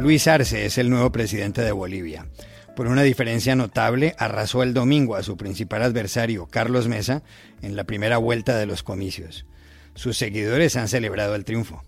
Luis 0.00 0.26
Arce 0.28 0.64
es 0.64 0.78
el 0.78 0.88
nuevo 0.88 1.12
presidente 1.12 1.60
de 1.60 1.72
Bolivia. 1.72 2.26
Por 2.74 2.86
una 2.86 3.02
diferencia 3.02 3.54
notable, 3.54 4.14
arrasó 4.16 4.62
el 4.62 4.72
domingo 4.72 5.14
a 5.14 5.22
su 5.22 5.36
principal 5.36 5.82
adversario, 5.82 6.46
Carlos 6.46 6.88
Mesa, 6.88 7.22
en 7.60 7.76
la 7.76 7.84
primera 7.84 8.16
vuelta 8.16 8.56
de 8.56 8.64
los 8.64 8.82
comicios. 8.82 9.44
Sus 9.94 10.16
seguidores 10.16 10.76
han 10.76 10.88
celebrado 10.88 11.34
el 11.34 11.44
triunfo. 11.44 11.82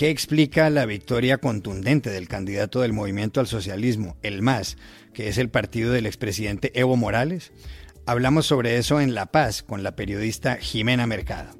¿Qué 0.00 0.08
explica 0.08 0.70
la 0.70 0.86
victoria 0.86 1.36
contundente 1.36 2.08
del 2.08 2.26
candidato 2.26 2.80
del 2.80 2.94
movimiento 2.94 3.38
al 3.38 3.46
socialismo, 3.46 4.16
el 4.22 4.40
MAS, 4.40 4.78
que 5.12 5.28
es 5.28 5.36
el 5.36 5.50
partido 5.50 5.92
del 5.92 6.06
expresidente 6.06 6.72
Evo 6.72 6.96
Morales? 6.96 7.52
Hablamos 8.06 8.46
sobre 8.46 8.78
eso 8.78 8.98
en 9.02 9.14
La 9.14 9.26
Paz 9.26 9.62
con 9.62 9.82
la 9.82 9.96
periodista 9.96 10.56
Jimena 10.56 11.06
Mercado. 11.06 11.59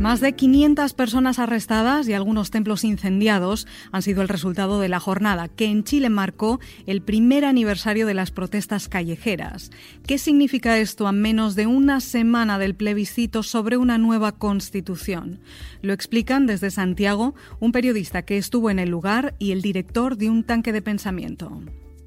Más 0.00 0.20
de 0.20 0.32
500 0.32 0.94
personas 0.94 1.40
arrestadas 1.40 2.08
y 2.08 2.12
algunos 2.12 2.52
templos 2.52 2.84
incendiados 2.84 3.66
han 3.90 4.02
sido 4.02 4.22
el 4.22 4.28
resultado 4.28 4.78
de 4.78 4.88
la 4.88 5.00
jornada 5.00 5.48
que 5.48 5.64
en 5.64 5.82
Chile 5.82 6.08
marcó 6.08 6.60
el 6.86 7.02
primer 7.02 7.44
aniversario 7.44 8.06
de 8.06 8.14
las 8.14 8.30
protestas 8.30 8.88
callejeras. 8.88 9.72
¿Qué 10.06 10.18
significa 10.18 10.78
esto 10.78 11.08
a 11.08 11.12
menos 11.12 11.56
de 11.56 11.66
una 11.66 12.00
semana 12.00 12.60
del 12.60 12.76
plebiscito 12.76 13.42
sobre 13.42 13.76
una 13.76 13.98
nueva 13.98 14.30
constitución? 14.30 15.40
Lo 15.82 15.92
explican 15.92 16.46
desde 16.46 16.70
Santiago 16.70 17.34
un 17.58 17.72
periodista 17.72 18.22
que 18.22 18.38
estuvo 18.38 18.70
en 18.70 18.78
el 18.78 18.90
lugar 18.90 19.34
y 19.40 19.50
el 19.50 19.62
director 19.62 20.16
de 20.16 20.30
un 20.30 20.44
tanque 20.44 20.72
de 20.72 20.80
pensamiento. 20.80 21.60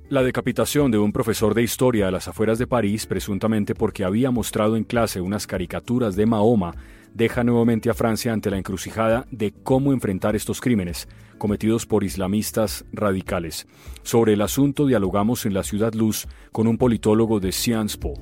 La 0.08 0.24
decapitación 0.24 0.92
de 0.92 0.98
un 0.98 1.12
profesor 1.12 1.54
de 1.54 1.64
historia 1.64 2.08
a 2.08 2.12
las 2.12 2.28
afueras 2.28 2.58
de 2.58 2.68
París, 2.68 3.06
presuntamente 3.06 3.76
porque 3.76 4.04
había 4.06 4.32
mostrado 4.32 4.78
en 4.78 4.84
clase 4.86 5.22
unas 5.22 5.48
caricaturas 5.48 6.16
de 6.16 6.26
Mahoma, 6.26 6.76
deja 7.14 7.44
nuevamente 7.44 7.90
a 7.90 7.94
Francia 7.94 8.34
ante 8.34 8.50
la 8.50 8.58
encrucijada 8.58 9.26
de 9.32 9.52
cómo 9.52 9.94
enfrentar 9.94 10.36
estos 10.36 10.62
crímenes 10.62 11.08
cometidos 11.38 11.86
por 11.86 12.04
islamistas 12.04 12.86
radicales. 12.94 13.68
Sobre 14.04 14.34
el 14.34 14.42
asunto 14.42 14.86
dialogamos 14.86 15.46
en 15.46 15.54
la 15.54 15.64
Ciudad 15.64 15.94
Luz 15.94 16.28
con 16.52 16.68
un 16.68 16.78
politólogo 16.78 17.40
de 17.40 17.52
Sciences 17.52 17.98
Po. 17.98 18.14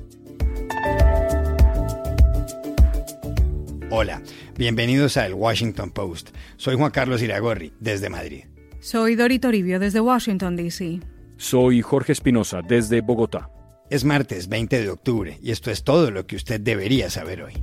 Hola, 3.90 4.22
bienvenidos 4.56 5.16
a 5.16 5.26
El 5.26 5.34
Washington 5.34 5.90
Post. 5.90 6.30
Soy 6.56 6.76
Juan 6.76 6.92
Carlos 6.92 7.22
Iragorri, 7.22 7.72
desde 7.80 8.08
Madrid. 8.08 8.44
Soy 8.78 9.16
Dori 9.16 9.38
Toribio, 9.38 9.78
desde 9.78 10.00
Washington, 10.00 10.56
D.C. 10.56 11.00
Soy 11.36 11.82
Jorge 11.82 12.12
Espinosa, 12.12 12.62
desde 12.62 13.00
Bogotá. 13.00 13.50
Es 13.90 14.04
martes 14.04 14.48
20 14.48 14.80
de 14.80 14.90
octubre 14.90 15.38
y 15.42 15.50
esto 15.50 15.70
es 15.70 15.82
todo 15.82 16.10
lo 16.10 16.26
que 16.26 16.36
usted 16.36 16.60
debería 16.60 17.10
saber 17.10 17.42
hoy. 17.42 17.54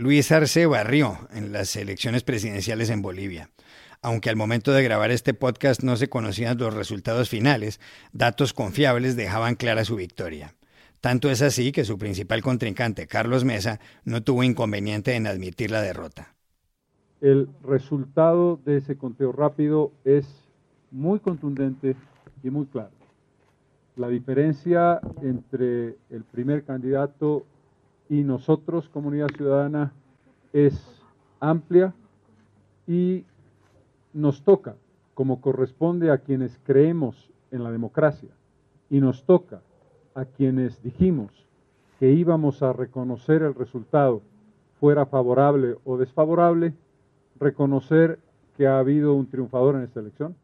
Luis 0.00 0.32
Arce 0.32 0.64
barrió 0.64 1.18
en 1.30 1.52
las 1.52 1.76
elecciones 1.76 2.24
presidenciales 2.24 2.88
en 2.88 3.02
Bolivia. 3.02 3.50
Aunque 4.00 4.30
al 4.30 4.36
momento 4.36 4.72
de 4.72 4.82
grabar 4.82 5.10
este 5.10 5.34
podcast 5.34 5.82
no 5.82 5.94
se 5.96 6.08
conocían 6.08 6.56
los 6.56 6.72
resultados 6.72 7.28
finales, 7.28 7.80
datos 8.14 8.54
confiables 8.54 9.14
dejaban 9.14 9.56
clara 9.56 9.84
su 9.84 9.96
victoria. 9.96 10.54
Tanto 11.02 11.30
es 11.30 11.42
así 11.42 11.70
que 11.70 11.84
su 11.84 11.98
principal 11.98 12.40
contrincante, 12.40 13.06
Carlos 13.06 13.44
Mesa, 13.44 13.78
no 14.06 14.22
tuvo 14.22 14.42
inconveniente 14.42 15.16
en 15.16 15.26
admitir 15.26 15.70
la 15.70 15.82
derrota. 15.82 16.34
El 17.20 17.50
resultado 17.62 18.58
de 18.64 18.78
ese 18.78 18.96
conteo 18.96 19.32
rápido 19.32 19.92
es 20.06 20.24
muy 20.90 21.20
contundente 21.20 21.94
y 22.42 22.48
muy 22.48 22.64
claro. 22.64 22.92
La 23.96 24.08
diferencia 24.08 24.98
entre 25.20 25.98
el 26.08 26.24
primer 26.32 26.64
candidato 26.64 27.44
y 28.10 28.24
nosotros, 28.24 28.88
comunidad 28.88 29.28
ciudadana, 29.28 29.92
es 30.52 31.00
amplia 31.38 31.94
y 32.86 33.24
nos 34.12 34.42
toca, 34.42 34.74
como 35.14 35.40
corresponde 35.40 36.10
a 36.10 36.18
quienes 36.18 36.58
creemos 36.64 37.30
en 37.52 37.62
la 37.62 37.70
democracia, 37.70 38.30
y 38.90 39.00
nos 39.00 39.22
toca 39.24 39.62
a 40.16 40.24
quienes 40.24 40.82
dijimos 40.82 41.46
que 42.00 42.10
íbamos 42.10 42.64
a 42.64 42.72
reconocer 42.72 43.42
el 43.42 43.54
resultado, 43.54 44.22
fuera 44.80 45.06
favorable 45.06 45.76
o 45.84 45.96
desfavorable, 45.96 46.74
reconocer 47.38 48.18
que 48.56 48.66
ha 48.66 48.80
habido 48.80 49.14
un 49.14 49.26
triunfador 49.28 49.76
en 49.76 49.82
esta 49.82 50.00
elección. 50.00 50.34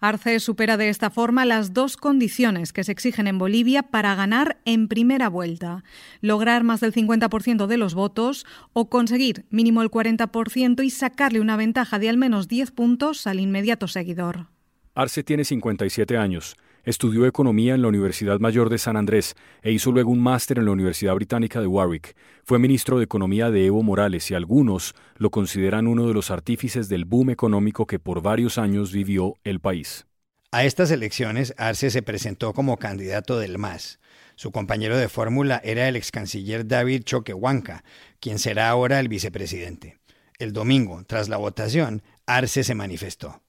Arce 0.00 0.40
supera 0.40 0.76
de 0.76 0.90
esta 0.90 1.08
forma 1.08 1.44
las 1.46 1.72
dos 1.72 1.96
condiciones 1.96 2.72
que 2.72 2.84
se 2.84 2.92
exigen 2.92 3.26
en 3.26 3.38
Bolivia 3.38 3.82
para 3.82 4.14
ganar 4.14 4.58
en 4.64 4.88
primera 4.88 5.28
vuelta, 5.28 5.84
lograr 6.20 6.64
más 6.64 6.80
del 6.80 6.92
50% 6.92 7.66
de 7.66 7.76
los 7.78 7.94
votos 7.94 8.44
o 8.74 8.90
conseguir 8.90 9.46
mínimo 9.48 9.82
el 9.82 9.90
40% 9.90 10.84
y 10.84 10.90
sacarle 10.90 11.40
una 11.40 11.56
ventaja 11.56 11.98
de 11.98 12.10
al 12.10 12.18
menos 12.18 12.46
10 12.46 12.72
puntos 12.72 13.26
al 13.26 13.40
inmediato 13.40 13.88
seguidor. 13.88 14.48
Arce 14.94 15.22
tiene 15.22 15.44
57 15.44 16.16
años. 16.16 16.56
Estudió 16.86 17.26
economía 17.26 17.74
en 17.74 17.82
la 17.82 17.88
Universidad 17.88 18.38
Mayor 18.38 18.70
de 18.70 18.78
San 18.78 18.96
Andrés 18.96 19.34
e 19.60 19.72
hizo 19.72 19.90
luego 19.90 20.12
un 20.12 20.20
máster 20.20 20.60
en 20.60 20.66
la 20.66 20.70
Universidad 20.70 21.16
Británica 21.16 21.60
de 21.60 21.66
Warwick. 21.66 22.14
Fue 22.44 22.60
ministro 22.60 22.98
de 22.98 23.04
Economía 23.04 23.50
de 23.50 23.66
Evo 23.66 23.82
Morales 23.82 24.30
y 24.30 24.34
algunos 24.34 24.94
lo 25.16 25.30
consideran 25.30 25.88
uno 25.88 26.06
de 26.06 26.14
los 26.14 26.30
artífices 26.30 26.88
del 26.88 27.04
boom 27.04 27.30
económico 27.30 27.88
que 27.88 27.98
por 27.98 28.22
varios 28.22 28.56
años 28.56 28.92
vivió 28.92 29.34
el 29.42 29.58
país. 29.58 30.06
A 30.52 30.64
estas 30.64 30.92
elecciones, 30.92 31.54
Arce 31.58 31.90
se 31.90 32.02
presentó 32.02 32.52
como 32.52 32.76
candidato 32.76 33.36
del 33.36 33.58
MAS. 33.58 33.98
Su 34.36 34.52
compañero 34.52 34.96
de 34.96 35.08
fórmula 35.08 35.60
era 35.64 35.88
el 35.88 35.96
ex 35.96 36.12
canciller 36.12 36.68
David 36.68 37.02
Choquehuanca, 37.02 37.82
quien 38.20 38.38
será 38.38 38.68
ahora 38.68 39.00
el 39.00 39.08
vicepresidente. 39.08 39.98
El 40.38 40.52
domingo, 40.52 41.02
tras 41.04 41.28
la 41.28 41.36
votación, 41.36 42.02
Arce 42.26 42.62
se 42.62 42.76
manifestó. 42.76 43.42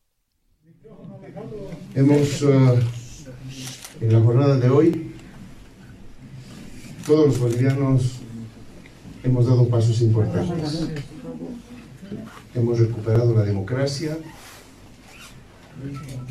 Hemos 1.93 2.41
uh, 2.41 2.79
en 4.01 4.13
la 4.13 4.21
jornada 4.21 4.57
de 4.57 4.69
hoy, 4.69 5.11
todos 7.05 7.27
los 7.27 7.39
bolivianos 7.39 8.19
hemos 9.23 9.47
dado 9.47 9.67
pasos 9.67 10.01
importantes. 10.01 10.87
Hemos 12.53 12.79
recuperado 12.79 13.33
la 13.35 13.43
democracia 13.43 14.17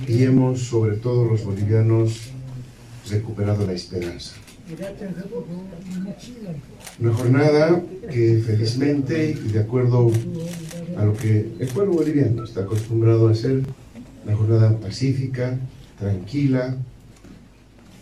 y 0.07 0.23
hemos, 0.23 0.61
sobre 0.61 0.97
todo 0.97 1.25
los 1.25 1.45
bolivianos, 1.45 2.31
recuperado 3.11 3.67
la 3.67 3.73
esperanza. 3.73 4.35
Una 6.99 7.13
jornada 7.13 7.83
que 8.11 8.43
felizmente 8.45 9.31
y 9.31 9.53
de 9.53 9.61
acuerdo 9.61 10.11
a 10.97 11.05
lo 11.05 11.17
que 11.17 11.53
el 11.61 11.69
pueblo 11.69 11.95
boliviano 11.95 12.45
está 12.45 12.63
acostumbrado 12.63 13.29
a 13.29 13.33
hacer, 13.33 13.63
una 14.25 14.37
jornada 14.37 14.77
pacífica, 14.79 15.59
tranquila, 15.99 16.77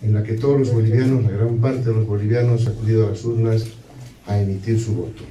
en 0.05 0.13
la 0.13 0.23
que 0.23 0.35
todos 0.35 0.59
los 0.59 0.73
bolivianos, 0.73 1.25
la 1.25 1.31
gran 1.31 1.57
parte 1.57 1.89
de 1.89 1.95
los 1.95 2.07
bolivianos, 2.07 2.67
han 2.67 2.75
acudido 2.75 3.07
a 3.07 3.11
las 3.11 3.25
urnas 3.25 3.65
a 4.27 4.39
emitir 4.39 4.79
su 4.79 4.95
voto. 4.95 5.23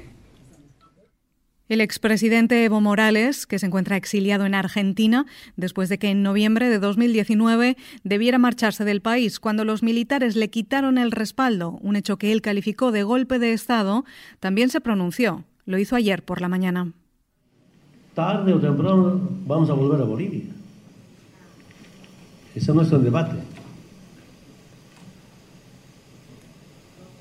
El 1.69 1.79
expresidente 1.79 2.65
Evo 2.65 2.81
Morales, 2.81 3.45
que 3.45 3.57
se 3.57 3.67
encuentra 3.67 3.95
exiliado 3.95 4.45
en 4.45 4.53
Argentina 4.53 5.25
después 5.55 5.89
de 5.89 5.97
que 5.97 6.09
en 6.09 6.21
noviembre 6.21 6.69
de 6.69 6.77
2019 6.77 7.77
debiera 8.03 8.37
marcharse 8.37 8.83
del 8.83 9.01
país 9.01 9.39
cuando 9.39 9.63
los 9.63 9.81
militares 9.81 10.35
le 10.35 10.49
quitaron 10.49 10.97
el 10.97 11.11
respaldo, 11.11 11.79
un 11.81 11.95
hecho 11.95 12.17
que 12.17 12.31
él 12.31 12.41
calificó 12.41 12.91
de 12.91 13.03
golpe 13.03 13.39
de 13.39 13.53
Estado, 13.53 14.05
también 14.39 14.69
se 14.69 14.81
pronunció. 14.81 15.45
Lo 15.65 15.77
hizo 15.77 15.95
ayer 15.95 16.23
por 16.23 16.41
la 16.41 16.49
mañana. 16.49 16.91
Tarde 18.13 18.53
o 18.53 18.59
temprano 18.59 19.29
vamos 19.47 19.69
a 19.69 19.73
volver 19.73 20.01
a 20.01 20.03
Bolivia. 20.03 20.43
Ese 22.53 22.73
no 22.73 22.81
es 22.81 22.91
el 22.91 23.03
debate. 23.03 23.52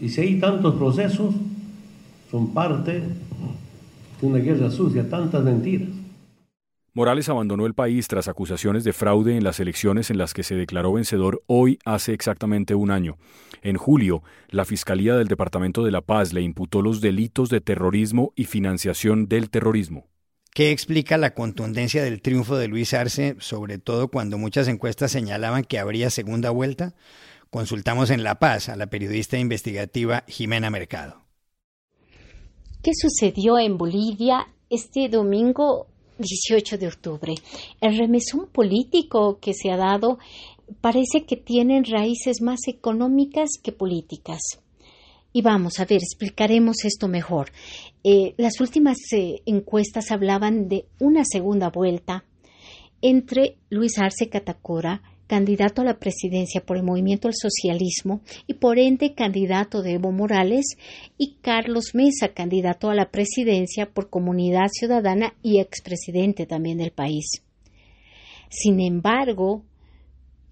Y 0.02 0.08
si 0.08 0.20
hay 0.20 0.40
tantos 0.40 0.74
procesos, 0.74 1.32
son 2.28 2.52
parte 2.52 2.94
de 2.94 3.06
una 4.20 4.38
guerra 4.38 4.68
sucia, 4.68 5.08
tantas 5.08 5.44
mentiras. 5.44 5.90
Morales 6.92 7.28
abandonó 7.28 7.66
el 7.66 7.74
país 7.74 8.08
tras 8.08 8.26
acusaciones 8.26 8.82
de 8.82 8.92
fraude 8.92 9.36
en 9.36 9.44
las 9.44 9.60
elecciones 9.60 10.10
en 10.10 10.18
las 10.18 10.34
que 10.34 10.42
se 10.42 10.56
declaró 10.56 10.92
vencedor 10.94 11.44
hoy 11.46 11.78
hace 11.84 12.14
exactamente 12.14 12.74
un 12.74 12.90
año. 12.90 13.16
En 13.62 13.76
julio, 13.76 14.24
la 14.50 14.64
Fiscalía 14.64 15.14
del 15.14 15.28
Departamento 15.28 15.84
de 15.84 15.92
La 15.92 16.00
Paz 16.00 16.32
le 16.32 16.42
imputó 16.42 16.82
los 16.82 17.00
delitos 17.00 17.48
de 17.48 17.60
terrorismo 17.60 18.32
y 18.34 18.46
financiación 18.46 19.28
del 19.28 19.50
terrorismo. 19.50 20.08
¿Qué 20.52 20.72
explica 20.72 21.16
la 21.16 21.32
contundencia 21.32 22.02
del 22.02 22.20
triunfo 22.20 22.58
de 22.58 22.66
Luis 22.66 22.92
Arce, 22.92 23.36
sobre 23.38 23.78
todo 23.78 24.08
cuando 24.08 24.36
muchas 24.36 24.66
encuestas 24.66 25.12
señalaban 25.12 25.62
que 25.62 25.78
habría 25.78 26.10
segunda 26.10 26.50
vuelta? 26.50 26.92
Consultamos 27.52 28.08
en 28.08 28.24
La 28.24 28.36
Paz 28.36 28.70
a 28.70 28.76
la 28.76 28.86
periodista 28.86 29.36
investigativa 29.36 30.24
Jimena 30.26 30.70
Mercado. 30.70 31.20
¿Qué 32.82 32.92
sucedió 32.94 33.58
en 33.58 33.76
Bolivia 33.76 34.46
este 34.70 35.10
domingo 35.10 35.86
18 36.16 36.78
de 36.78 36.86
octubre? 36.86 37.34
El 37.82 37.98
remesón 37.98 38.46
político 38.50 39.38
que 39.38 39.52
se 39.52 39.70
ha 39.70 39.76
dado 39.76 40.18
parece 40.80 41.26
que 41.26 41.36
tiene 41.36 41.82
raíces 41.84 42.40
más 42.40 42.60
económicas 42.68 43.50
que 43.62 43.72
políticas. 43.72 44.40
Y 45.34 45.42
vamos 45.42 45.78
a 45.78 45.84
ver, 45.84 45.98
explicaremos 45.98 46.86
esto 46.86 47.06
mejor. 47.06 47.52
Eh, 48.02 48.32
las 48.38 48.62
últimas 48.62 48.96
eh, 49.12 49.42
encuestas 49.44 50.10
hablaban 50.10 50.70
de 50.70 50.86
una 51.00 51.26
segunda 51.26 51.68
vuelta 51.68 52.24
entre 53.02 53.58
Luis 53.68 53.98
Arce 53.98 54.30
Catacora, 54.30 55.02
candidato 55.32 55.80
a 55.80 55.84
la 55.86 55.98
presidencia 55.98 56.60
por 56.60 56.76
el 56.76 56.82
movimiento 56.82 57.26
al 57.26 57.32
socialismo 57.34 58.20
y 58.46 58.52
por 58.52 58.78
ende 58.78 59.14
candidato 59.14 59.80
de 59.80 59.92
Evo 59.92 60.12
Morales, 60.12 60.76
y 61.16 61.36
Carlos 61.40 61.94
Mesa, 61.94 62.34
candidato 62.34 62.90
a 62.90 62.94
la 62.94 63.10
presidencia 63.10 63.86
por 63.86 64.10
Comunidad 64.10 64.66
Ciudadana 64.70 65.32
y 65.42 65.58
expresidente 65.58 66.44
también 66.44 66.76
del 66.76 66.90
país. 66.90 67.42
Sin 68.50 68.78
embargo, 68.78 69.62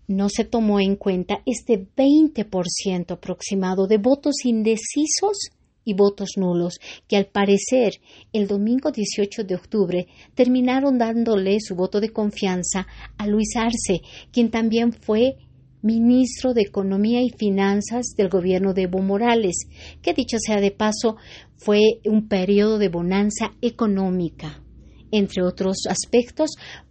no 0.08 0.30
se 0.30 0.46
tomó 0.46 0.80
en 0.80 0.96
cuenta 0.96 1.42
este 1.44 1.78
20% 1.78 3.10
aproximado 3.10 3.86
de 3.86 3.98
votos 3.98 4.46
indecisos 4.46 5.50
y 5.90 5.94
votos 5.94 6.30
nulos, 6.36 6.78
que 7.08 7.16
al 7.16 7.26
parecer 7.26 8.00
el 8.32 8.46
domingo 8.46 8.92
18 8.92 9.44
de 9.44 9.54
octubre 9.54 10.06
terminaron 10.34 10.98
dándole 10.98 11.58
su 11.60 11.74
voto 11.74 12.00
de 12.00 12.10
confianza 12.10 12.86
a 13.18 13.26
Luis 13.26 13.56
Arce, 13.56 14.00
quien 14.32 14.50
también 14.50 14.92
fue 14.92 15.36
ministro 15.82 16.54
de 16.54 16.62
Economía 16.62 17.22
y 17.22 17.30
Finanzas 17.30 18.14
del 18.16 18.28
gobierno 18.28 18.74
de 18.74 18.82
Evo 18.82 19.00
Morales, 19.00 19.66
que 20.02 20.14
dicho 20.14 20.36
sea 20.38 20.60
de 20.60 20.70
paso 20.70 21.16
fue 21.56 21.80
un 22.04 22.28
periodo 22.28 22.78
de 22.78 22.88
bonanza 22.88 23.52
económica. 23.60 24.62
Entre 25.10 25.42
otros 25.42 25.86
aspectos, 25.88 26.50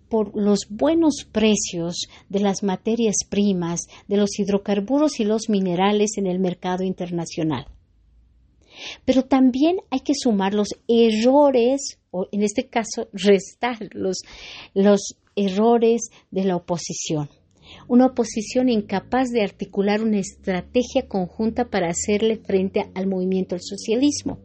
por 0.10 0.36
los 0.36 0.68
buenos 0.70 1.28
precios 1.32 2.08
de 2.30 2.40
las 2.40 2.64
materias 2.64 3.18
primas, 3.30 3.82
de 4.08 4.18
los 4.18 4.38
hidrocarburos 4.40 5.20
y 5.20 5.24
los 5.24 5.50
minerales 5.50 6.18
en 6.18 6.28
el 6.28 6.40
mercado 6.40 6.84
internacional. 6.84 7.68
Pero 9.06 9.24
también 9.24 9.78
hay 9.90 10.02
que 10.02 10.14
sumar 10.16 10.54
los 10.54 10.70
errores, 10.88 12.00
o 12.12 12.28
en 12.32 12.44
este 12.44 12.68
caso 12.68 13.08
restar 13.14 13.78
los, 13.92 14.22
los 14.74 15.16
errores 15.36 16.10
de 16.32 16.44
la 16.44 16.56
oposición. 16.56 17.30
Una 17.88 18.08
oposición 18.08 18.68
incapaz 18.68 19.30
de 19.30 19.44
articular 19.44 20.02
una 20.02 20.20
estrategia 20.20 21.08
conjunta 21.08 21.70
para 21.70 21.90
hacerle 21.90 22.38
frente 22.38 22.90
al 22.96 23.06
movimiento 23.06 23.56
del 23.56 23.64
socialismo 23.64 24.40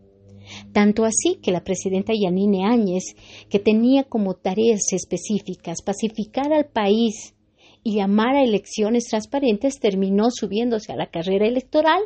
tanto 0.73 1.05
así 1.05 1.37
que 1.43 1.53
la 1.53 1.65
presidenta 1.65 2.13
Yanine 2.15 2.67
Áñez, 2.67 3.15
que 3.49 3.59
tenía 3.59 4.05
como 4.05 4.35
tareas 4.35 4.93
específicas 4.93 5.83
pacificar 5.83 6.53
al 6.53 6.67
país 6.67 7.35
y 7.83 7.97
llamar 7.97 8.37
a 8.37 8.45
elecciones 8.45 9.05
transparentes, 9.05 9.79
terminó 9.79 10.31
subiéndose 10.31 10.93
a 10.93 10.97
la 10.97 11.11
carrera 11.11 11.47
electoral 11.47 12.01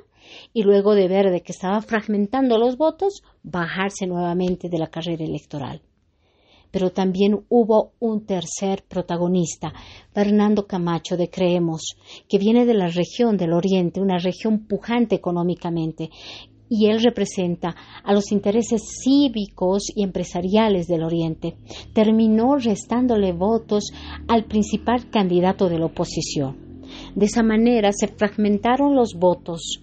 y 0.52 0.62
luego 0.62 0.94
de 0.94 1.08
ver 1.08 1.30
de 1.30 1.42
que 1.42 1.52
estaba 1.52 1.80
fragmentando 1.82 2.58
los 2.58 2.76
votos, 2.76 3.22
bajarse 3.42 4.06
nuevamente 4.06 4.68
de 4.68 4.78
la 4.78 4.88
carrera 4.88 5.24
electoral. 5.24 5.82
Pero 6.70 6.90
también 6.90 7.46
hubo 7.48 7.92
un 7.98 8.26
tercer 8.26 8.84
protagonista, 8.86 9.72
Fernando 10.12 10.66
Camacho 10.66 11.16
de 11.16 11.30
Creemos, 11.30 11.96
que 12.28 12.38
viene 12.38 12.66
de 12.66 12.74
la 12.74 12.88
región 12.88 13.36
del 13.38 13.54
Oriente, 13.54 14.00
una 14.00 14.18
región 14.18 14.66
pujante 14.66 15.14
económicamente, 15.14 16.10
y 16.68 16.86
él 16.86 17.02
representa 17.02 17.74
a 18.04 18.12
los 18.12 18.30
intereses 18.30 18.82
cívicos 19.02 19.84
y 19.94 20.02
empresariales 20.02 20.86
del 20.86 21.02
Oriente. 21.02 21.56
Terminó 21.94 22.56
restándole 22.56 23.32
votos 23.32 23.84
al 24.28 24.44
principal 24.44 25.08
candidato 25.10 25.68
de 25.68 25.78
la 25.78 25.86
oposición. 25.86 26.84
De 27.14 27.26
esa 27.26 27.42
manera 27.42 27.90
se 27.92 28.08
fragmentaron 28.08 28.94
los 28.94 29.14
votos 29.14 29.80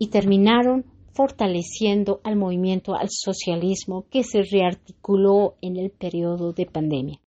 y 0.00 0.08
terminaron 0.08 0.86
fortaleciendo 1.12 2.20
al 2.24 2.34
movimiento 2.34 2.94
al 2.94 3.08
socialismo 3.10 4.06
que 4.10 4.24
se 4.24 4.42
rearticuló 4.42 5.56
en 5.60 5.76
el 5.76 5.90
periodo 5.90 6.52
de 6.54 6.64
pandemia. 6.64 7.20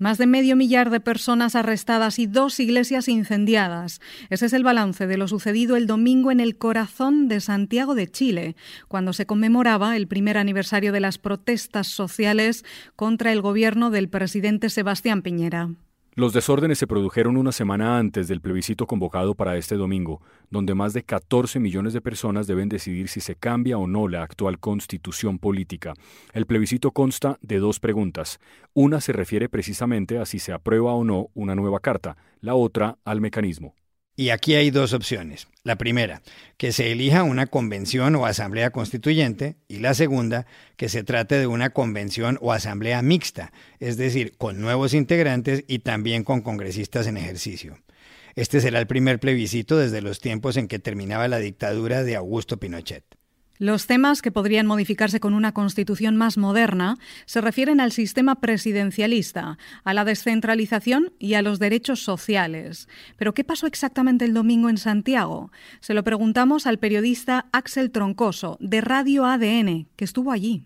Más 0.00 0.16
de 0.16 0.26
medio 0.26 0.56
millar 0.56 0.88
de 0.88 0.98
personas 0.98 1.54
arrestadas 1.54 2.18
y 2.18 2.26
dos 2.26 2.58
iglesias 2.58 3.06
incendiadas. 3.06 4.00
Ese 4.30 4.46
es 4.46 4.54
el 4.54 4.64
balance 4.64 5.06
de 5.06 5.18
lo 5.18 5.28
sucedido 5.28 5.76
el 5.76 5.86
domingo 5.86 6.30
en 6.30 6.40
el 6.40 6.56
corazón 6.56 7.28
de 7.28 7.42
Santiago 7.42 7.94
de 7.94 8.10
Chile, 8.10 8.56
cuando 8.88 9.12
se 9.12 9.26
conmemoraba 9.26 9.98
el 9.98 10.08
primer 10.08 10.38
aniversario 10.38 10.92
de 10.92 11.00
las 11.00 11.18
protestas 11.18 11.86
sociales 11.86 12.64
contra 12.96 13.30
el 13.30 13.42
gobierno 13.42 13.90
del 13.90 14.08
presidente 14.08 14.70
Sebastián 14.70 15.20
Piñera. 15.20 15.68
Los 16.16 16.32
desórdenes 16.32 16.78
se 16.78 16.88
produjeron 16.88 17.36
una 17.36 17.52
semana 17.52 17.96
antes 17.96 18.26
del 18.26 18.40
plebiscito 18.40 18.88
convocado 18.88 19.36
para 19.36 19.56
este 19.56 19.76
domingo, 19.76 20.20
donde 20.50 20.74
más 20.74 20.92
de 20.92 21.04
14 21.04 21.60
millones 21.60 21.92
de 21.92 22.00
personas 22.00 22.48
deben 22.48 22.68
decidir 22.68 23.06
si 23.08 23.20
se 23.20 23.36
cambia 23.36 23.78
o 23.78 23.86
no 23.86 24.08
la 24.08 24.24
actual 24.24 24.58
constitución 24.58 25.38
política. 25.38 25.94
El 26.32 26.46
plebiscito 26.46 26.90
consta 26.90 27.38
de 27.42 27.58
dos 27.58 27.78
preguntas. 27.78 28.40
Una 28.74 29.00
se 29.00 29.12
refiere 29.12 29.48
precisamente 29.48 30.18
a 30.18 30.26
si 30.26 30.40
se 30.40 30.52
aprueba 30.52 30.94
o 30.94 31.04
no 31.04 31.28
una 31.34 31.54
nueva 31.54 31.78
carta, 31.78 32.16
la 32.40 32.56
otra 32.56 32.98
al 33.04 33.20
mecanismo. 33.20 33.76
Y 34.20 34.28
aquí 34.28 34.54
hay 34.54 34.70
dos 34.70 34.92
opciones. 34.92 35.48
La 35.64 35.76
primera, 35.76 36.20
que 36.58 36.72
se 36.72 36.92
elija 36.92 37.22
una 37.22 37.46
convención 37.46 38.14
o 38.16 38.26
asamblea 38.26 38.68
constituyente, 38.68 39.56
y 39.66 39.78
la 39.78 39.94
segunda, 39.94 40.44
que 40.76 40.90
se 40.90 41.02
trate 41.04 41.38
de 41.38 41.46
una 41.46 41.70
convención 41.70 42.36
o 42.42 42.52
asamblea 42.52 43.00
mixta, 43.00 43.50
es 43.78 43.96
decir, 43.96 44.36
con 44.36 44.60
nuevos 44.60 44.92
integrantes 44.92 45.64
y 45.66 45.78
también 45.78 46.22
con 46.22 46.42
congresistas 46.42 47.06
en 47.06 47.16
ejercicio. 47.16 47.78
Este 48.34 48.60
será 48.60 48.78
el 48.78 48.86
primer 48.86 49.20
plebiscito 49.20 49.78
desde 49.78 50.02
los 50.02 50.20
tiempos 50.20 50.58
en 50.58 50.68
que 50.68 50.78
terminaba 50.78 51.26
la 51.26 51.38
dictadura 51.38 52.04
de 52.04 52.16
Augusto 52.16 52.60
Pinochet. 52.60 53.19
Los 53.60 53.86
temas 53.86 54.22
que 54.22 54.32
podrían 54.32 54.66
modificarse 54.66 55.20
con 55.20 55.34
una 55.34 55.52
constitución 55.52 56.16
más 56.16 56.38
moderna 56.38 56.96
se 57.26 57.42
refieren 57.42 57.78
al 57.78 57.92
sistema 57.92 58.36
presidencialista, 58.36 59.58
a 59.84 59.92
la 59.92 60.06
descentralización 60.06 61.12
y 61.18 61.34
a 61.34 61.42
los 61.42 61.58
derechos 61.58 62.02
sociales. 62.02 62.88
Pero 63.18 63.34
¿qué 63.34 63.44
pasó 63.44 63.66
exactamente 63.66 64.24
el 64.24 64.32
domingo 64.32 64.70
en 64.70 64.78
Santiago? 64.78 65.52
Se 65.80 65.92
lo 65.92 66.02
preguntamos 66.02 66.66
al 66.66 66.78
periodista 66.78 67.50
Axel 67.52 67.90
Troncoso, 67.90 68.56
de 68.60 68.80
Radio 68.80 69.26
ADN, 69.26 69.88
que 69.94 70.06
estuvo 70.06 70.32
allí. 70.32 70.64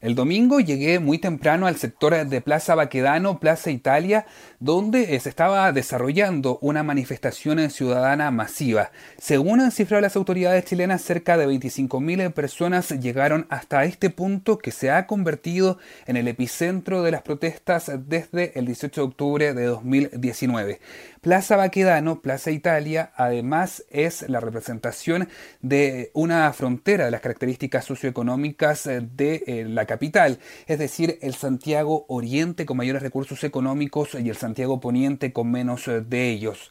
El 0.00 0.14
domingo 0.14 0.60
llegué 0.60 1.00
muy 1.00 1.18
temprano 1.18 1.66
al 1.66 1.74
sector 1.74 2.24
de 2.24 2.40
Plaza 2.40 2.76
Baquedano, 2.76 3.40
Plaza 3.40 3.72
Italia, 3.72 4.26
donde 4.60 5.18
se 5.18 5.28
estaba 5.28 5.72
desarrollando 5.72 6.60
una 6.62 6.84
manifestación 6.84 7.68
ciudadana 7.68 8.30
masiva. 8.30 8.92
Según 9.18 9.60
han 9.60 9.72
cifrado 9.72 10.00
las 10.00 10.14
autoridades 10.14 10.64
chilenas, 10.66 11.02
cerca 11.02 11.36
de 11.36 11.48
25.000 11.48 12.32
personas 12.32 12.90
llegaron 12.90 13.48
hasta 13.50 13.82
este 13.82 14.08
punto 14.08 14.58
que 14.58 14.70
se 14.70 14.92
ha 14.92 15.08
convertido 15.08 15.78
en 16.06 16.16
el 16.16 16.28
epicentro 16.28 17.02
de 17.02 17.10
las 17.10 17.22
protestas 17.22 17.90
desde 18.06 18.56
el 18.56 18.66
18 18.66 19.00
de 19.00 19.04
octubre 19.04 19.52
de 19.52 19.64
2019. 19.64 20.80
Plaza 21.20 21.56
Baquedano, 21.56 22.20
Plaza 22.20 22.50
Italia, 22.50 23.12
además 23.16 23.84
es 23.90 24.28
la 24.28 24.40
representación 24.40 25.28
de 25.62 26.10
una 26.14 26.52
frontera 26.52 27.06
de 27.06 27.10
las 27.10 27.20
características 27.20 27.84
socioeconómicas 27.84 28.84
de 28.84 29.42
eh, 29.46 29.64
la 29.68 29.86
capital, 29.86 30.38
es 30.66 30.78
decir, 30.78 31.18
el 31.22 31.34
Santiago 31.34 32.04
Oriente 32.08 32.66
con 32.66 32.76
mayores 32.76 33.02
recursos 33.02 33.42
económicos 33.42 34.14
y 34.14 34.28
el 34.28 34.36
Santiago 34.36 34.80
Poniente 34.80 35.32
con 35.32 35.50
menos 35.50 35.88
eh, 35.88 36.02
de 36.02 36.28
ellos. 36.30 36.70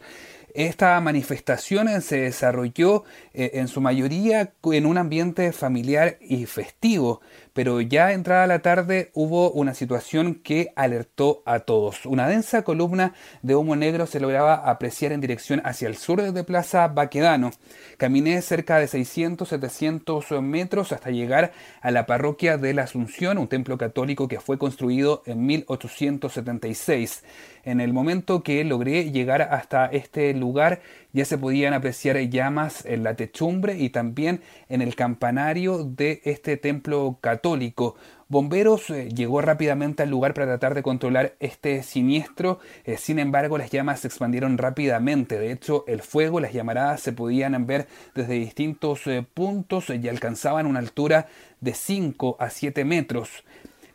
Esta 0.58 1.00
manifestación 1.02 2.02
se 2.02 2.22
desarrolló 2.22 3.04
eh, 3.34 3.52
en 3.54 3.68
su 3.68 3.80
mayoría 3.80 4.54
en 4.64 4.88
un 4.88 4.98
ambiente 4.98 5.52
familiar 5.52 6.18
y 6.20 6.48
festivo, 6.48 7.22
pero 7.58 7.82
ya 7.82 8.14
entrada 8.14 8.46
la 8.46 8.60
tarde 8.60 9.10
hubo 9.16 9.50
una 9.50 9.74
situación 9.74 10.36
que 10.36 10.72
alertó 10.76 11.42
a 11.44 11.62
todos. 11.62 12.06
Una 12.06 12.28
densa 12.28 12.62
columna 12.62 13.16
de 13.42 13.56
humo 13.56 13.76
negro 13.76 14.06
se 14.06 14.20
lograba 14.20 14.70
apreciar 14.70 15.12
en 15.12 15.22
dirección 15.22 15.64
hacia 15.66 15.88
el 15.88 15.96
sur 15.96 16.22
de 16.22 16.44
Plaza 16.44 16.88
Baquedano. 16.88 17.50
Caminé 17.98 18.44
cerca 18.44 18.78
de 18.78 18.86
600-700 18.86 20.40
metros 20.40 20.92
hasta 20.92 21.10
llegar 21.10 21.52
a 21.82 21.90
la 21.90 22.06
parroquia 22.06 22.60
de 22.60 22.76
la 22.76 22.84
Asunción, 22.84 23.40
un 23.40 23.48
templo 23.48 23.76
católico 23.80 24.28
que 24.28 24.40
fue 24.40 24.60
construido 24.60 25.24
en 25.26 25.48
1876. 25.48 27.24
En 27.64 27.82
el 27.82 27.92
momento 27.92 28.44
que 28.44 28.64
logré 28.66 29.10
llegar 29.10 29.42
hasta 29.42 29.88
este 29.88 30.32
lugar 30.36 30.82
ya 31.18 31.26
se 31.26 31.40
podían 31.40 31.74
apreciar 31.74 32.16
llamas 32.30 32.86
en 32.86 33.04
la 33.04 33.16
techumbre 33.16 33.76
y 33.76 33.90
también 33.90 34.42
en 34.70 34.84
el 34.84 34.96
campanario 34.96 35.84
de 35.84 36.22
este 36.26 36.58
templo 36.58 37.18
católico. 37.22 37.96
Bomberos 38.30 38.92
eh, 38.92 39.10
llegó 39.10 39.42
rápidamente 39.42 40.04
al 40.04 40.12
lugar 40.12 40.36
para 40.36 40.46
tratar 40.46 40.76
de 40.76 40.84
controlar 40.84 41.34
este 41.40 41.82
siniestro, 41.82 42.60
eh, 42.86 42.98
sin 42.98 43.18
embargo 43.18 43.58
las 43.58 43.72
llamas 43.72 44.02
se 44.02 44.10
expandieron 44.10 44.60
rápidamente, 44.60 45.40
de 45.40 45.52
hecho 45.52 45.86
el 45.88 46.04
fuego, 46.04 46.40
las 46.40 46.54
llamaradas 46.54 47.02
se 47.02 47.14
podían 47.14 47.66
ver 47.66 47.88
desde 48.14 48.36
distintos 48.36 49.08
eh, 49.08 49.26
puntos 49.34 49.90
y 49.90 50.08
alcanzaban 50.08 50.68
una 50.68 50.78
altura 50.78 51.30
de 51.62 51.74
5 51.74 52.38
a 52.40 52.52
7 52.52 52.86
metros. 52.86 53.44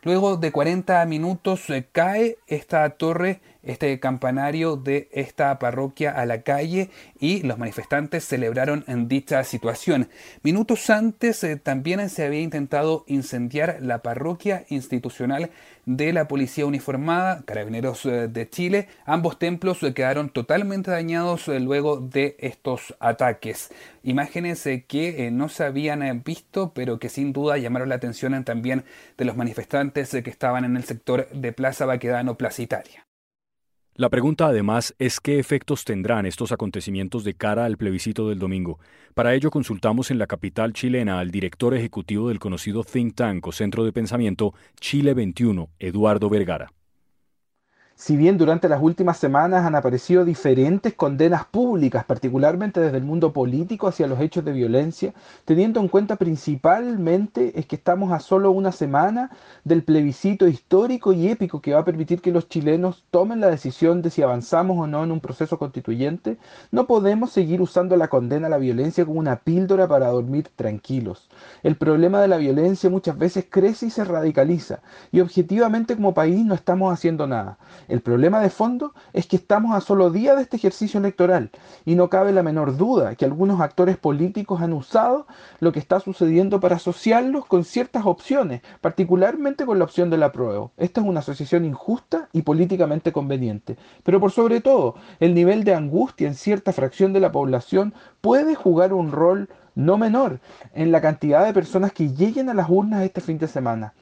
Luego 0.01 0.35
de 0.35 0.51
40 0.51 1.05
minutos 1.05 1.67
cae 1.93 2.37
esta 2.47 2.89
torre 2.89 3.39
este 3.63 3.99
campanario 3.99 4.75
de 4.75 5.09
esta 5.11 5.57
parroquia 5.57 6.11
a 6.11 6.25
la 6.25 6.41
calle 6.41 6.89
y 7.19 7.41
los 7.43 7.57
manifestantes 7.57 8.25
celebraron 8.25 8.83
en 8.87 9.07
dicha 9.07 9.43
situación. 9.43 10.09
Minutos 10.43 10.89
antes 10.89 11.43
eh, 11.43 11.55
también 11.55 12.09
se 12.09 12.25
había 12.25 12.41
intentado 12.41 13.05
incendiar 13.07 13.77
la 13.81 13.99
parroquia 13.99 14.65
institucional 14.69 15.49
de 15.85 16.13
la 16.13 16.27
Policía 16.27 16.65
Uniformada, 16.65 17.43
Carabineros 17.45 18.05
eh, 18.05 18.27
de 18.27 18.49
Chile. 18.49 18.87
Ambos 19.05 19.39
templos 19.39 19.81
eh, 19.83 19.93
quedaron 19.93 20.29
totalmente 20.29 20.91
dañados 20.91 21.47
luego 21.47 21.97
de 21.97 22.35
estos 22.39 22.95
ataques. 22.99 23.69
Imágenes 24.03 24.63
que 24.87 25.29
no 25.31 25.49
se 25.49 25.63
habían 25.63 26.23
visto, 26.23 26.73
pero 26.73 26.99
que 26.99 27.09
sin 27.09 27.31
duda 27.31 27.57
llamaron 27.57 27.89
la 27.89 27.95
atención 27.95 28.43
también 28.43 28.83
de 29.17 29.25
los 29.25 29.37
manifestantes 29.37 30.09
que 30.11 30.29
estaban 30.29 30.65
en 30.65 30.75
el 30.77 30.83
sector 30.83 31.29
de 31.29 31.51
Plaza 31.53 31.85
Baquedano, 31.85 32.35
Plaza 32.37 32.61
Italia. 32.61 33.05
La 33.95 34.09
pregunta 34.09 34.47
además 34.47 34.95
es 34.97 35.19
qué 35.19 35.37
efectos 35.37 35.85
tendrán 35.85 36.25
estos 36.25 36.51
acontecimientos 36.51 37.23
de 37.23 37.35
cara 37.35 37.65
al 37.65 37.77
plebiscito 37.77 38.27
del 38.27 38.39
domingo. 38.39 38.79
Para 39.13 39.35
ello 39.35 39.51
consultamos 39.51 40.09
en 40.09 40.17
la 40.17 40.25
capital 40.25 40.73
chilena 40.73 41.19
al 41.19 41.29
director 41.29 41.75
ejecutivo 41.75 42.29
del 42.29 42.39
conocido 42.39 42.83
think 42.83 43.13
tank 43.13 43.45
o 43.45 43.51
centro 43.51 43.85
de 43.85 43.93
pensamiento 43.93 44.55
Chile 44.79 45.13
21, 45.13 45.69
Eduardo 45.77 46.27
Vergara 46.27 46.71
si 47.95 48.17
bien 48.17 48.37
durante 48.37 48.67
las 48.67 48.81
últimas 48.81 49.17
semanas 49.17 49.65
han 49.65 49.75
aparecido 49.75 50.25
diferentes 50.25 50.93
condenas 50.93 51.45
públicas, 51.45 52.03
particularmente 52.03 52.79
desde 52.81 52.97
el 52.97 53.03
mundo 53.03 53.31
político 53.33 53.87
hacia 53.87 54.07
los 54.07 54.19
hechos 54.19 54.43
de 54.43 54.51
violencia, 54.51 55.13
teniendo 55.45 55.79
en 55.79 55.87
cuenta 55.87 56.15
principalmente 56.15 57.57
es 57.57 57.67
que 57.67 57.75
estamos 57.75 58.11
a 58.11 58.19
solo 58.19 58.51
una 58.51 58.71
semana 58.71 59.29
del 59.63 59.83
plebiscito 59.83 60.47
histórico 60.47 61.13
y 61.13 61.29
épico 61.29 61.61
que 61.61 61.73
va 61.73 61.81
a 61.81 61.85
permitir 61.85 62.19
que 62.19 62.31
los 62.31 62.49
chilenos 62.49 63.03
tomen 63.11 63.39
la 63.39 63.49
decisión 63.49 64.01
de 64.01 64.09
si 64.09 64.23
avanzamos 64.23 64.77
o 64.79 64.87
no 64.87 65.03
en 65.03 65.11
un 65.11 65.19
proceso 65.19 65.59
constituyente, 65.59 66.37
no 66.71 66.87
podemos 66.87 67.31
seguir 67.31 67.61
usando 67.61 67.95
la 67.95 68.07
condena 68.07 68.47
a 68.47 68.49
la 68.49 68.57
violencia 68.57 69.05
como 69.05 69.19
una 69.19 69.37
píldora 69.37 69.87
para 69.87 70.07
dormir 70.07 70.49
tranquilos. 70.55 71.29
El 71.61 71.75
problema 71.75 72.21
de 72.21 72.27
la 72.27 72.37
violencia 72.37 72.89
muchas 72.89 73.17
veces 73.17 73.45
crece 73.49 73.85
y 73.85 73.89
se 73.91 74.03
radicaliza, 74.03 74.79
y 75.11 75.19
objetivamente 75.19 75.95
como 75.95 76.13
país 76.13 76.43
no 76.43 76.55
estamos 76.55 76.91
haciendo 76.91 77.27
nada. 77.27 77.57
El 77.93 78.01
problema 78.01 78.39
de 78.39 78.49
fondo 78.49 78.95
es 79.13 79.27
que 79.27 79.35
estamos 79.35 79.75
a 79.75 79.79
solo 79.79 80.09
días 80.09 80.35
de 80.35 80.41
este 80.41 80.57
ejercicio 80.57 80.99
electoral 80.99 81.51
y 81.85 81.93
no 81.93 82.09
cabe 82.09 82.31
la 82.31 82.41
menor 82.41 82.75
duda 82.75 83.13
que 83.13 83.23
algunos 83.23 83.61
actores 83.61 83.97
políticos 83.97 84.63
han 84.63 84.73
usado 84.73 85.27
lo 85.59 85.71
que 85.71 85.77
está 85.77 85.99
sucediendo 85.99 86.59
para 86.59 86.77
asociarlos 86.77 87.45
con 87.45 87.63
ciertas 87.63 88.07
opciones, 88.07 88.63
particularmente 88.81 89.67
con 89.67 89.77
la 89.77 89.85
opción 89.85 90.09
del 90.09 90.23
apruebo. 90.23 90.71
Esta 90.75 91.01
es 91.01 91.07
una 91.07 91.19
asociación 91.19 91.65
injusta 91.65 92.29
y 92.33 92.41
políticamente 92.41 93.11
conveniente. 93.11 93.77
Pero 94.01 94.19
por 94.19 94.31
sobre 94.31 94.59
todo, 94.59 94.95
el 95.19 95.35
nivel 95.35 95.63
de 95.63 95.75
angustia 95.75 96.27
en 96.27 96.33
cierta 96.33 96.73
fracción 96.73 97.13
de 97.13 97.19
la 97.19 97.31
población 97.31 97.93
puede 98.21 98.55
jugar 98.55 98.91
un 98.91 99.11
rol 99.11 99.49
no 99.75 99.99
menor 99.99 100.39
en 100.73 100.91
la 100.91 100.99
cantidad 100.99 101.45
de 101.45 101.53
personas 101.53 101.93
que 101.93 102.11
lleguen 102.11 102.49
a 102.49 102.55
las 102.55 102.69
urnas 102.69 103.03
este 103.03 103.21
fin 103.21 103.37
de 103.37 103.47
semana. 103.47 103.93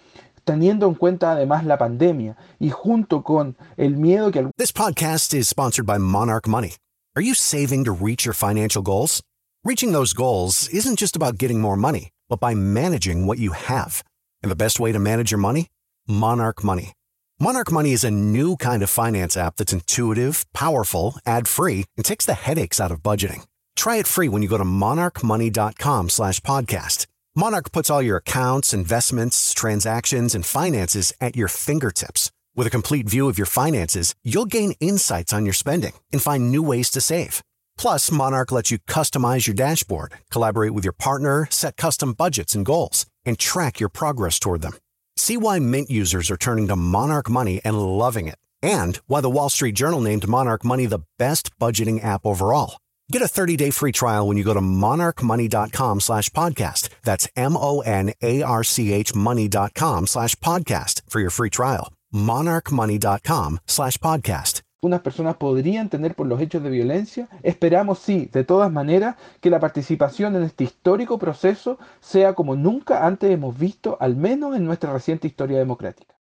Teniendo 0.44 0.88
en 0.88 0.96
cuenta 0.96 1.32
además 1.32 1.66
la 1.66 1.78
pandemia 1.78 2.36
y 2.60 2.70
junto 2.70 3.24
con 3.24 3.56
el 3.78 3.98
miedo 3.98 4.32
que 4.32 4.50
This 4.58 4.72
podcast 4.72 5.34
is 5.34 5.48
sponsored 5.48 5.86
by 5.86 5.98
Monarch 5.98 6.48
Money. 6.48 6.76
Are 7.16 7.22
you 7.22 7.34
saving 7.34 7.84
to 7.86 7.92
reach 7.92 8.26
your 8.26 8.34
financial 8.34 8.82
goals? 8.82 9.22
Reaching 9.64 9.92
those 9.92 10.14
goals 10.14 10.70
isn't 10.70 10.98
just 10.98 11.16
about 11.16 11.38
getting 11.38 11.60
more 11.60 11.76
money, 11.76 12.10
but 12.30 12.40
by 12.40 12.56
managing 12.56 13.28
what 13.28 13.38
you 13.38 13.52
have. 13.52 14.04
And 14.42 14.50
the 14.50 14.56
best 14.56 14.80
way 14.80 14.92
to 14.92 15.00
manage 15.00 15.30
your 15.30 15.40
money? 15.40 15.68
Monarch 16.08 16.64
Money. 16.64 16.94
Monarch 17.40 17.72
Money 17.72 17.92
is 17.92 18.04
a 18.04 18.12
new 18.12 18.56
kind 18.56 18.82
of 18.82 18.90
finance 18.90 19.36
app 19.36 19.58
that's 19.58 19.74
intuitive, 19.74 20.46
powerful, 20.54 21.16
ad-free, 21.26 21.86
and 21.98 22.06
takes 22.06 22.26
the 22.26 22.34
headaches 22.34 22.80
out 22.80 22.92
of 22.92 23.02
budgeting. 23.04 23.46
Try 23.76 23.98
it 23.98 24.08
free 24.08 24.30
when 24.30 24.42
you 24.42 24.48
go 24.48 24.58
to 24.58 24.64
monarchmoney.com 24.64 26.10
slash 26.10 26.40
podcast. 26.42 27.08
Monarch 27.34 27.72
puts 27.72 27.90
all 27.90 28.02
your 28.02 28.18
accounts, 28.18 28.74
investments, 28.74 29.54
transactions, 29.54 30.36
and 30.36 30.46
finances 30.46 31.14
at 31.22 31.34
your 31.34 31.48
fingertips. 31.48 32.30
With 32.58 32.68
a 32.68 32.72
complete 32.72 33.08
view 33.08 33.30
of 33.30 33.38
your 33.38 33.46
finances, 33.46 34.14
you'll 34.22 34.46
gain 34.46 34.74
insights 34.82 35.32
on 35.32 35.46
your 35.46 35.54
spending 35.54 35.94
and 36.12 36.22
find 36.22 36.52
new 36.52 36.62
ways 36.62 36.92
to 36.92 37.00
save. 37.00 37.42
Plus, 37.78 38.12
Monarch 38.12 38.52
lets 38.52 38.70
you 38.70 38.80
customize 38.80 39.48
your 39.48 39.54
dashboard, 39.54 40.14
collaborate 40.30 40.72
with 40.72 40.84
your 40.84 40.92
partner, 40.92 41.48
set 41.50 41.78
custom 41.78 42.12
budgets 42.12 42.54
and 42.54 42.66
goals, 42.66 43.06
and 43.24 43.40
track 43.40 43.80
your 43.80 43.88
progress 43.88 44.38
toward 44.38 44.62
them. 44.62 44.74
See 45.16 45.38
why 45.38 45.58
Mint 45.60 45.90
users 45.90 46.30
are 46.30 46.36
turning 46.38 46.68
to 46.68 46.76
Monarch 46.76 47.30
Money 47.30 47.62
and 47.64 47.82
loving 47.82 48.28
it, 48.28 48.40
and 48.62 48.98
why 49.08 49.22
the 49.22 49.30
Wall 49.30 49.48
Street 49.48 49.76
Journal 49.76 50.02
named 50.02 50.28
Monarch 50.28 50.66
Money 50.66 50.86
the 50.86 51.04
best 51.18 51.58
budgeting 51.60 52.04
app 52.04 52.26
overall. 52.26 52.81
Get 53.12 53.22
a 53.22 53.26
30-day 53.26 53.72
free 53.72 53.92
trial 53.92 54.26
when 54.26 54.38
you 54.38 54.44
go 54.46 54.54
to 54.54 54.62
monarchmoney.com 54.62 56.00
slash 56.00 56.30
podcast. 56.30 56.88
That's 57.04 57.28
M-O-N-A-R-C-H 57.36 59.16
money.com 59.16 60.08
slash 60.08 60.36
podcast 60.36 61.02
for 61.10 61.20
your 61.20 61.30
free 61.30 61.50
trial. 61.50 61.90
monarchmoney.com 62.14 63.60
slash 63.68 63.98
podcast. 63.98 64.62
Unas 64.82 65.02
personas 65.02 65.36
podrían 65.36 65.90
tener 65.90 66.16
por 66.16 66.26
los 66.26 66.40
hechos 66.40 66.64
de 66.64 66.70
violencia. 66.70 67.28
Esperamos, 67.44 68.00
sí, 68.00 68.30
de 68.32 68.46
todas 68.46 68.72
maneras, 68.72 69.18
que 69.42 69.50
la 69.50 69.60
participación 69.60 70.38
en 70.38 70.44
este 70.44 70.64
histórico 70.64 71.20
proceso 71.20 71.78
sea 72.00 72.34
como 72.34 72.56
nunca 72.56 73.06
antes 73.06 73.30
hemos 73.30 73.60
visto, 73.60 73.98
al 74.00 74.16
menos 74.16 74.56
en 74.56 74.64
nuestra 74.64 74.94
reciente 74.94 75.28
historia 75.28 75.60
democrática. 75.60 76.16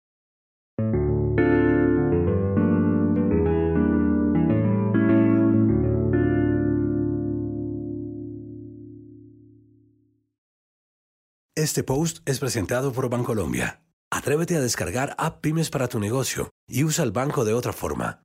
Este 11.61 11.85
post 11.85 12.27
es 12.27 12.39
presentado 12.39 12.91
por 12.91 13.11
Bancolombia. 13.11 13.83
Atrévete 14.11 14.57
a 14.57 14.61
descargar 14.61 15.15
App 15.19 15.43
Pymes 15.43 15.69
para 15.69 15.89
tu 15.89 16.01
negocio 16.01 16.49
y 16.67 16.85
usa 16.85 17.05
el 17.05 17.13
banco 17.13 17.45
de 17.45 17.53
otra 17.53 17.75
forma. 17.75 18.23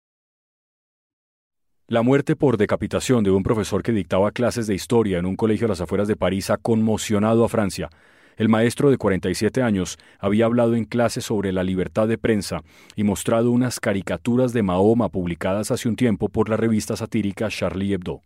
La 1.86 2.01
muerte 2.01 2.38
por 2.38 2.56
decapitación 2.56 3.25
de 3.25 3.32
un 3.32 3.44
profesor 3.44 3.84
que 3.84 3.92
dictaba 3.92 4.32
clases 4.32 4.68
de 4.68 4.74
historia 4.74 5.18
en 5.18 5.25
un 5.25 5.36
colegio 5.36 5.65
a 5.65 5.70
las 5.70 5.82
afueras 5.82 6.08
de 6.08 6.15
París 6.15 6.50
ha 6.50 6.56
conmocionado 6.56 7.44
a 7.44 7.50
Francia. 7.50 7.89
El 8.38 8.48
maestro 8.48 8.89
de 8.89 8.98
47 8.98 9.62
años 9.62 9.98
había 10.18 10.46
hablado 10.46 10.74
en 10.74 10.86
clase 10.86 11.20
sobre 11.20 11.51
la 11.51 11.63
libertad 11.63 12.08
de 12.08 12.18
prensa 12.18 12.62
y 12.96 13.04
mostrado 13.04 13.51
unas 13.51 13.82
caricaturas 13.82 14.54
de 14.54 14.63
Mahoma 14.63 15.10
publicadas 15.10 15.72
hace 15.72 15.89
un 15.89 15.98
tiempo 15.98 16.30
por 16.30 16.48
la 16.48 16.56
revista 16.56 16.96
satírica 16.96 17.50
Charlie 17.50 17.92
Hebdo. 17.92 18.22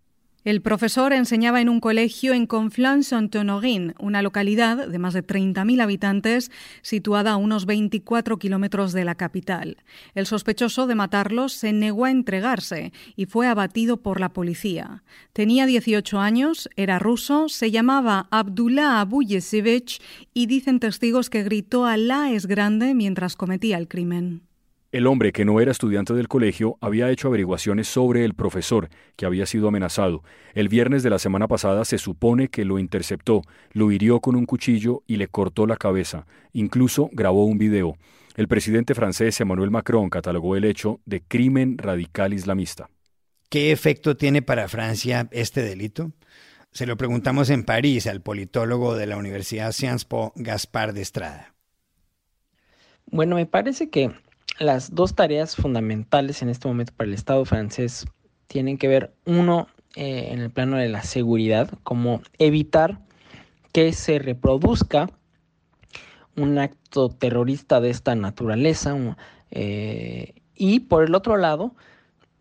El 0.45 0.61
profesor 0.61 1.11
enseñaba 1.11 1.59
en 1.59 1.67
un 1.67 1.81
colegio 1.81 2.33
en 2.33 2.47
Conflans-en-Tonorin, 2.47 3.93
una 3.99 4.21
localidad 4.21 4.87
de 4.87 4.97
más 4.97 5.13
de 5.13 5.21
30.000 5.21 5.81
habitantes 5.81 6.49
situada 6.81 7.33
a 7.33 7.37
unos 7.37 7.65
24 7.65 8.39
kilómetros 8.39 8.93
de 8.93 9.03
la 9.03 9.15
capital. 9.15 9.77
El 10.15 10.25
sospechoso 10.25 10.87
de 10.87 10.95
matarlos 10.95 11.51
se 11.51 11.73
negó 11.73 12.05
a 12.05 12.11
entregarse 12.11 12.93
y 13.17 13.25
fue 13.25 13.47
abatido 13.47 13.97
por 13.97 14.21
la 14.21 14.29
policía. 14.29 15.03
Tenía 15.33 15.65
18 15.65 16.19
años, 16.19 16.69
era 16.77 16.99
ruso, 16.99 17.49
se 17.49 17.69
llamaba 17.69 18.29
Abdullah 18.31 19.01
Abuyesevich 19.01 20.01
y 20.33 20.45
dicen 20.45 20.79
testigos 20.79 21.29
que 21.29 21.43
gritó 21.43 21.85
Alá 21.85 22.31
es 22.31 22.45
grande 22.45 22.93
mientras 22.93 23.35
cometía 23.35 23.77
el 23.77 23.89
crimen. 23.89 24.48
El 24.91 25.05
hombre, 25.05 25.31
que 25.31 25.45
no 25.45 25.59
era 25.59 25.71
estudiante 25.71 26.15
del 26.15 26.27
colegio, 26.27 26.79
había 26.81 27.11
hecho 27.11 27.27
averiguaciones 27.27 27.87
sobre 27.87 28.25
el 28.25 28.33
profesor, 28.33 28.89
que 29.15 29.27
había 29.27 29.45
sido 29.45 29.67
amenazado. 29.67 30.23
El 30.55 30.67
viernes 30.67 31.03
de 31.03 31.11
la 31.11 31.19
semana 31.19 31.47
pasada 31.47 31.85
se 31.85 31.99
supone 31.99 32.47
que 32.47 32.65
lo 32.65 32.79
interceptó, 32.79 33.43
lo 33.71 33.91
hirió 33.91 34.19
con 34.19 34.35
un 34.35 34.47
cuchillo 34.47 35.03
y 35.05 35.17
le 35.17 35.27
cortó 35.27 35.67
la 35.67 35.77
cabeza. 35.77 36.25
Incluso 36.53 37.07
grabó 37.11 37.45
un 37.45 37.59
video. 37.59 37.97
El 38.35 38.47
presidente 38.47 38.95
francés 38.95 39.39
Emmanuel 39.39 39.69
Macron 39.69 40.09
catalogó 40.09 40.55
el 40.55 40.65
hecho 40.65 40.99
de 41.05 41.21
crimen 41.21 41.77
radical 41.77 42.33
islamista. 42.33 42.89
¿Qué 43.49 43.71
efecto 43.71 44.17
tiene 44.17 44.41
para 44.41 44.67
Francia 44.69 45.27
este 45.31 45.61
delito? 45.61 46.13
Se 46.71 46.87
lo 46.87 46.97
preguntamos 46.97 47.51
en 47.51 47.63
París 47.63 48.07
al 48.07 48.21
politólogo 48.21 48.95
de 48.95 49.05
la 49.05 49.17
Universidad 49.17 49.71
Sciences 49.71 50.05
Po, 50.05 50.33
Gaspar 50.35 50.93
de 50.93 51.01
Estrada. 51.01 51.53
Bueno, 53.05 53.35
me 53.35 53.45
parece 53.45 53.89
que 53.89 54.11
las 54.59 54.93
dos 54.93 55.15
tareas 55.15 55.55
fundamentales 55.55 56.41
en 56.41 56.49
este 56.49 56.67
momento 56.67 56.93
para 56.95 57.07
el 57.07 57.13
Estado 57.13 57.45
francés 57.45 58.05
tienen 58.47 58.77
que 58.77 58.87
ver, 58.87 59.13
uno, 59.25 59.67
eh, 59.95 60.29
en 60.31 60.39
el 60.39 60.49
plano 60.49 60.77
de 60.77 60.89
la 60.89 61.03
seguridad, 61.03 61.71
como 61.83 62.21
evitar 62.37 62.99
que 63.71 63.93
se 63.93 64.19
reproduzca 64.19 65.09
un 66.35 66.57
acto 66.57 67.09
terrorista 67.09 67.79
de 67.79 67.89
esta 67.89 68.15
naturaleza, 68.15 68.95
eh, 69.51 70.33
y 70.55 70.81
por 70.81 71.05
el 71.05 71.15
otro 71.15 71.37
lado, 71.37 71.75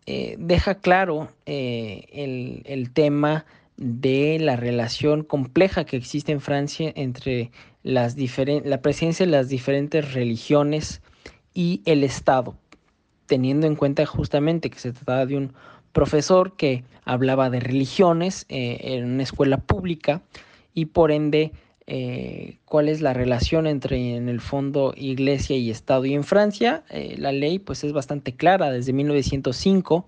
eh, 0.05 0.35
deja 0.39 0.75
claro 0.75 1.29
el, 1.45 2.63
el 2.65 2.91
tema 2.91 3.45
de 3.77 4.39
la 4.39 4.55
relación 4.55 5.23
compleja 5.23 5.85
que 5.85 5.95
existe 5.95 6.31
en 6.31 6.41
Francia 6.41 6.91
entre 6.95 7.51
las 7.83 8.17
la 8.17 8.81
presencia 8.81 9.25
de 9.25 9.31
las 9.31 9.47
diferentes 9.47 10.13
religiones 10.13 11.01
y 11.59 11.81
el 11.83 12.05
Estado, 12.05 12.55
teniendo 13.25 13.67
en 13.67 13.75
cuenta 13.75 14.05
justamente 14.05 14.69
que 14.69 14.79
se 14.79 14.93
trataba 14.93 15.25
de 15.25 15.35
un 15.35 15.51
profesor 15.91 16.55
que 16.55 16.85
hablaba 17.03 17.49
de 17.49 17.59
religiones 17.59 18.45
eh, 18.47 18.79
en 18.81 19.03
una 19.03 19.23
escuela 19.23 19.57
pública 19.57 20.21
y 20.73 20.85
por 20.85 21.11
ende 21.11 21.51
eh, 21.85 22.59
cuál 22.63 22.87
es 22.87 23.01
la 23.01 23.11
relación 23.11 23.67
entre 23.67 24.15
en 24.15 24.29
el 24.29 24.39
fondo 24.39 24.93
iglesia 24.95 25.57
y 25.57 25.69
Estado. 25.69 26.05
Y 26.05 26.13
en 26.13 26.23
Francia 26.23 26.85
eh, 26.91 27.15
la 27.17 27.33
ley 27.33 27.59
pues 27.59 27.83
es 27.83 27.91
bastante 27.91 28.37
clara, 28.37 28.71
desde 28.71 28.93
1905 28.93 30.05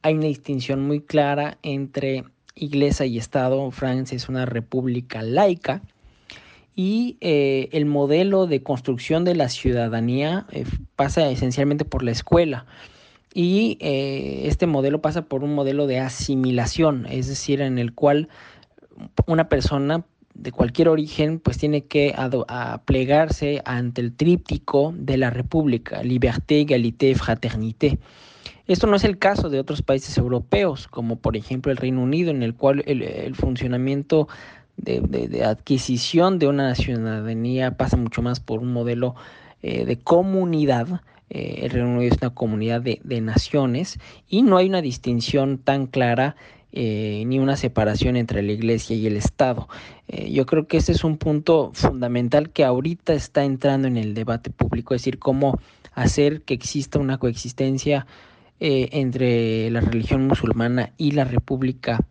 hay 0.00 0.14
una 0.14 0.28
distinción 0.28 0.86
muy 0.86 1.02
clara 1.02 1.58
entre 1.62 2.24
iglesia 2.54 3.04
y 3.04 3.18
Estado. 3.18 3.70
Francia 3.70 4.16
es 4.16 4.30
una 4.30 4.46
república 4.46 5.20
laica 5.20 5.82
y 6.76 7.16
eh, 7.22 7.70
el 7.72 7.86
modelo 7.86 8.46
de 8.46 8.62
construcción 8.62 9.24
de 9.24 9.34
la 9.34 9.48
ciudadanía 9.48 10.46
eh, 10.52 10.66
pasa 10.94 11.28
esencialmente 11.30 11.86
por 11.86 12.02
la 12.02 12.10
escuela. 12.10 12.66
Y 13.32 13.78
eh, 13.80 14.42
este 14.44 14.66
modelo 14.66 15.00
pasa 15.00 15.22
por 15.22 15.42
un 15.42 15.54
modelo 15.54 15.86
de 15.86 16.00
asimilación, 16.00 17.06
es 17.06 17.28
decir, 17.28 17.62
en 17.62 17.78
el 17.78 17.94
cual 17.94 18.28
una 19.26 19.48
persona 19.48 20.04
de 20.34 20.52
cualquier 20.52 20.90
origen 20.90 21.38
pues 21.38 21.56
tiene 21.56 21.84
que 21.84 22.14
plegarse 22.84 23.62
ante 23.64 24.02
el 24.02 24.14
tríptico 24.14 24.94
de 24.96 25.16
la 25.16 25.30
República, 25.30 26.02
liberté, 26.02 26.60
égalité, 26.60 27.14
fraternité. 27.14 27.98
Esto 28.66 28.86
no 28.86 28.96
es 28.96 29.04
el 29.04 29.18
caso 29.18 29.48
de 29.48 29.60
otros 29.60 29.80
países 29.80 30.16
europeos, 30.18 30.88
como 30.88 31.16
por 31.16 31.36
ejemplo 31.36 31.72
el 31.72 31.78
Reino 31.78 32.02
Unido, 32.02 32.30
en 32.30 32.42
el 32.42 32.54
cual 32.54 32.82
el 32.86 33.34
funcionamiento 33.34 34.28
de, 34.76 35.44
adquisición 35.44 36.38
de 36.38 36.48
una 36.48 36.74
ciudadanía 36.74 37.76
pasa 37.76 37.96
mucho 37.96 38.22
más 38.22 38.40
por 38.40 38.60
un 38.60 38.72
modelo 38.72 39.14
eh, 39.62 39.84
de 39.84 39.98
comunidad. 39.98 41.02
Eh, 41.30 41.60
el 41.62 41.70
Reino 41.70 41.96
Unido 41.96 42.14
es 42.14 42.22
una 42.22 42.34
comunidad 42.34 42.82
de, 42.82 43.20
naciones 43.20 43.98
y 44.28 44.42
no 44.42 44.56
hay 44.56 44.68
una 44.68 44.82
distinción 44.82 45.58
tan 45.58 45.86
clara 45.86 46.36
eh, 46.72 47.24
ni 47.26 47.38
una 47.38 47.56
separación 47.56 48.16
entre 48.16 48.42
la 48.42 48.52
iglesia 48.52 48.94
y 48.94 49.06
el 49.06 49.16
Estado. 49.16 49.68
yo 50.08 50.44
creo 50.44 50.66
que 50.66 50.76
ese 50.76 50.92
es 50.92 51.04
un 51.04 51.16
punto 51.16 51.70
fundamental 51.72 52.50
que 52.50 52.64
ahorita 52.64 53.14
está 53.14 53.44
entrando 53.44 53.88
en 53.88 53.96
el 53.96 54.14
debate 54.14 54.50
público, 54.50 54.94
es 54.94 55.00
decir, 55.00 55.18
cómo 55.18 55.58
hacer 55.94 56.42
que 56.42 56.54
exista 56.54 56.98
una 56.98 57.18
coexistencia 57.18 58.06
entre 58.60 59.70
la 59.70 59.80
religión 59.80 60.26
musulmana 60.26 60.92
y 60.96 61.12
la 61.12 61.24
república 61.24 62.04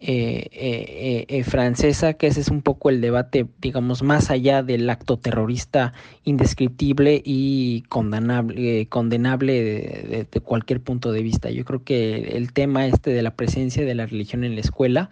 eh, 0.00 0.46
eh, 0.52 1.24
eh, 1.26 1.42
francesa, 1.42 2.14
que 2.14 2.28
ese 2.28 2.40
es 2.40 2.50
un 2.50 2.62
poco 2.62 2.88
el 2.88 3.00
debate, 3.00 3.48
digamos, 3.60 4.04
más 4.04 4.30
allá 4.30 4.62
del 4.62 4.88
acto 4.90 5.18
terrorista 5.18 5.92
indescriptible 6.22 7.20
y 7.24 7.82
condenable, 7.88 8.86
condenable 8.86 10.26
de, 10.30 10.40
cualquier 10.40 10.80
punto 10.80 11.10
de 11.10 11.22
vista. 11.24 11.50
Yo 11.50 11.64
creo 11.64 11.82
que 11.82 12.36
el 12.36 12.52
tema 12.52 12.86
este 12.86 13.10
de 13.10 13.22
la 13.22 13.34
presencia 13.34 13.84
de 13.84 13.96
la 13.96 14.06
religión 14.06 14.44
en 14.44 14.54
la 14.54 14.60
escuela 14.60 15.10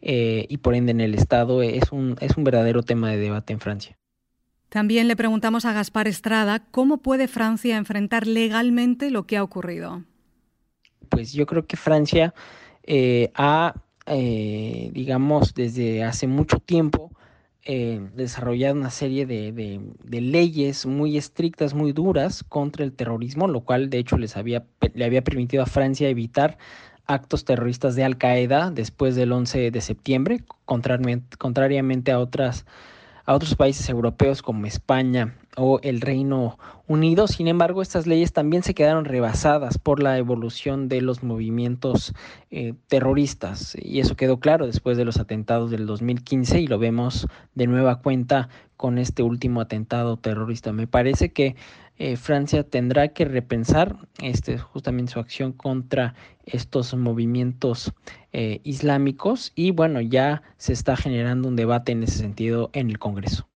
y 0.00 0.56
por 0.58 0.76
ende 0.76 0.92
en 0.92 1.00
el 1.00 1.16
Estado 1.16 1.62
es 1.64 1.90
un, 1.90 2.16
es 2.20 2.36
un 2.36 2.44
verdadero 2.44 2.84
tema 2.84 3.10
de 3.10 3.16
debate 3.16 3.52
en 3.52 3.58
Francia. 3.58 3.98
También 4.68 5.08
le 5.08 5.16
preguntamos 5.16 5.64
a 5.64 5.72
Gaspar 5.72 6.06
Estrada 6.06 6.60
cómo 6.70 6.98
puede 6.98 7.26
Francia 7.26 7.76
enfrentar 7.76 8.28
legalmente 8.28 9.10
lo 9.10 9.26
que 9.26 9.36
ha 9.36 9.42
ocurrido. 9.42 10.04
Pues 11.08 11.32
yo 11.32 11.46
creo 11.46 11.66
que 11.66 11.76
Francia 11.76 12.32
ha 13.34 13.74
eh, 14.12 14.90
digamos, 14.92 15.54
desde 15.54 16.02
hace 16.02 16.26
mucho 16.26 16.58
tiempo 16.58 17.12
eh, 17.64 18.00
desarrollado 18.16 18.74
una 18.74 18.90
serie 18.90 19.24
de, 19.24 19.80
leyes 20.10 20.84
muy 20.84 21.16
estrictas, 21.16 21.74
muy 21.74 21.92
duras 21.92 22.42
contra 22.42 22.84
el 22.84 22.92
terrorismo, 22.92 23.46
lo 23.46 23.60
cual 23.60 23.88
de 23.88 23.98
hecho 23.98 24.18
les 24.18 24.36
había, 24.36 24.64
le 24.94 25.04
había 25.04 25.22
permitido 25.22 25.62
a 25.62 25.66
Francia 25.66 26.08
evitar 26.08 26.58
actos 27.06 27.44
terroristas 27.44 27.94
de 27.94 28.02
Al 28.02 28.18
Qaeda 28.18 28.72
después 28.72 29.14
del 29.14 29.30
11 29.30 29.70
de 29.70 29.80
septiembre, 29.80 30.42
contrariamente 30.64 32.10
a 32.10 32.18
otras 32.18 32.66
a 33.26 33.34
otros 33.34 33.54
países 33.54 33.88
europeos 33.88 34.42
como 34.42 34.66
España 34.66 35.36
o 35.56 35.80
el 35.82 36.00
Reino 36.00 36.58
Unido. 36.86 37.26
Sin 37.28 37.48
embargo, 37.48 37.82
estas 37.82 38.06
leyes 38.06 38.32
también 38.32 38.62
se 38.62 38.74
quedaron 38.74 39.04
rebasadas 39.04 39.78
por 39.78 40.02
la 40.02 40.18
evolución 40.18 40.88
de 40.88 41.00
los 41.00 41.22
movimientos 41.22 42.14
eh, 42.50 42.74
terroristas. 42.88 43.76
Y 43.80 44.00
eso 44.00 44.16
quedó 44.16 44.38
claro 44.38 44.66
después 44.66 44.96
de 44.96 45.04
los 45.04 45.18
atentados 45.18 45.70
del 45.70 45.86
2015 45.86 46.60
y 46.60 46.66
lo 46.66 46.78
vemos 46.78 47.26
de 47.54 47.66
nueva 47.66 48.00
cuenta 48.00 48.48
con 48.76 48.98
este 48.98 49.22
último 49.22 49.60
atentado 49.60 50.16
terrorista. 50.16 50.72
Me 50.72 50.86
parece 50.86 51.32
que 51.32 51.56
eh, 51.98 52.16
Francia 52.16 52.62
tendrá 52.62 53.08
que 53.08 53.26
repensar 53.26 53.96
este, 54.22 54.56
justamente 54.56 55.12
su 55.12 55.20
acción 55.20 55.52
contra 55.52 56.14
estos 56.46 56.94
movimientos 56.94 57.92
eh, 58.32 58.60
islámicos 58.64 59.52
y 59.54 59.72
bueno, 59.72 60.00
ya 60.00 60.42
se 60.56 60.72
está 60.72 60.96
generando 60.96 61.46
un 61.46 61.56
debate 61.56 61.92
en 61.92 62.02
ese 62.02 62.16
sentido 62.16 62.70
en 62.72 62.88
el 62.88 62.98
Congreso. 62.98 63.49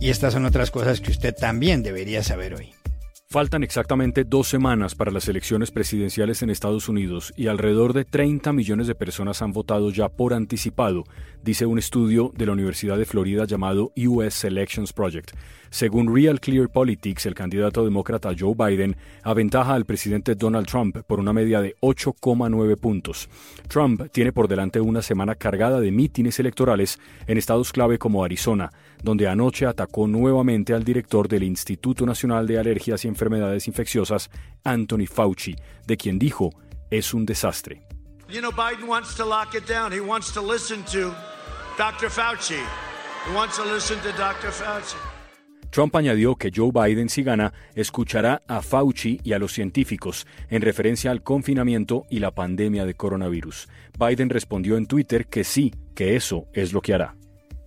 Y 0.00 0.08
estas 0.08 0.32
son 0.32 0.46
otras 0.46 0.70
cosas 0.70 1.00
que 1.00 1.10
usted 1.10 1.34
también 1.34 1.82
debería 1.82 2.22
saber 2.22 2.54
hoy. 2.54 2.72
Faltan 3.32 3.62
exactamente 3.62 4.24
dos 4.24 4.48
semanas 4.48 4.96
para 4.96 5.12
las 5.12 5.28
elecciones 5.28 5.70
presidenciales 5.70 6.42
en 6.42 6.50
Estados 6.50 6.88
Unidos 6.88 7.32
y 7.36 7.46
alrededor 7.46 7.92
de 7.92 8.04
30 8.04 8.52
millones 8.52 8.88
de 8.88 8.96
personas 8.96 9.40
han 9.40 9.52
votado 9.52 9.90
ya 9.90 10.08
por 10.08 10.34
anticipado, 10.34 11.04
dice 11.40 11.64
un 11.64 11.78
estudio 11.78 12.32
de 12.36 12.46
la 12.46 12.52
Universidad 12.52 12.98
de 12.98 13.04
Florida 13.04 13.44
llamado 13.44 13.92
US 13.94 14.42
Elections 14.42 14.92
Project. 14.92 15.30
Según 15.70 16.12
Real 16.12 16.40
Clear 16.40 16.68
Politics, 16.70 17.26
el 17.26 17.36
candidato 17.36 17.84
demócrata 17.84 18.32
Joe 18.36 18.56
Biden 18.56 18.96
aventaja 19.22 19.74
al 19.74 19.84
presidente 19.84 20.34
Donald 20.34 20.66
Trump 20.66 20.96
por 21.06 21.20
una 21.20 21.32
media 21.32 21.60
de 21.60 21.76
8,9 21.82 22.76
puntos. 22.78 23.28
Trump 23.68 24.10
tiene 24.10 24.32
por 24.32 24.48
delante 24.48 24.80
una 24.80 25.02
semana 25.02 25.36
cargada 25.36 25.78
de 25.78 25.92
mítines 25.92 26.40
electorales 26.40 26.98
en 27.28 27.38
estados 27.38 27.70
clave 27.70 27.98
como 27.98 28.24
Arizona, 28.24 28.72
donde 29.02 29.28
anoche 29.28 29.66
atacó 29.66 30.06
nuevamente 30.06 30.74
al 30.74 30.84
director 30.84 31.28
del 31.28 31.42
Instituto 31.42 32.06
Nacional 32.06 32.46
de 32.46 32.58
Alergias 32.58 33.04
y 33.04 33.08
Enfermedades 33.08 33.68
Infecciosas, 33.68 34.30
Anthony 34.64 35.06
Fauci, 35.06 35.56
de 35.86 35.96
quien 35.96 36.18
dijo 36.18 36.50
es 36.90 37.14
un 37.14 37.24
desastre. 37.24 37.82
You 38.28 38.40
know, 38.40 38.52
Biden 38.52 38.88
wants 38.88 39.16
to 39.16 39.24
lock 39.24 39.54
it 39.54 39.66
down. 39.66 39.92
He 39.92 40.00
wants 40.00 40.32
to 40.34 40.40
listen 40.40 40.84
to 40.92 41.12
Dr. 41.76 42.08
Fauci. 42.10 42.60
He 43.26 43.34
wants 43.34 43.56
to 43.56 43.64
listen 43.64 43.98
to 44.00 44.12
Dr. 44.12 44.52
Fauci. 44.52 44.96
Trump 45.70 45.94
añadió 45.94 46.34
que 46.36 46.50
Joe 46.54 46.72
Biden, 46.72 47.08
si 47.08 47.22
gana, 47.22 47.52
escuchará 47.74 48.42
a 48.48 48.60
Fauci 48.60 49.20
y 49.22 49.32
a 49.32 49.38
los 49.38 49.52
científicos 49.52 50.26
en 50.48 50.62
referencia 50.62 51.12
al 51.12 51.22
confinamiento 51.22 52.06
y 52.10 52.18
la 52.18 52.32
pandemia 52.32 52.84
de 52.84 52.94
coronavirus. 52.94 53.68
Biden 53.98 54.30
respondió 54.30 54.76
en 54.76 54.86
Twitter 54.86 55.26
que 55.26 55.44
sí, 55.44 55.72
que 55.94 56.16
eso 56.16 56.46
es 56.52 56.72
lo 56.72 56.80
que 56.80 56.94
hará. 56.94 57.16